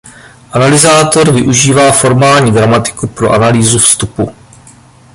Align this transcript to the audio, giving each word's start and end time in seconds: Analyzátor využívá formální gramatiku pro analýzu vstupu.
Analyzátor 0.51 1.31
využívá 1.33 1.91
formální 1.91 2.51
gramatiku 2.51 3.07
pro 3.07 3.31
analýzu 3.31 3.79
vstupu. 3.79 4.35